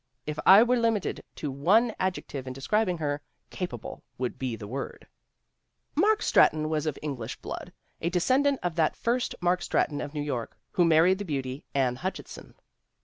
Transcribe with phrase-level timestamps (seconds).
[0.25, 4.67] If I were limited to one ad jective in describing her, "capable" would be the
[4.67, 5.05] word/"
[5.95, 10.23] Mark Stratton was of English blood, a descendant of that first Mark Stratton of New
[10.23, 12.55] York, who married the beauty, Anne Hutchinson.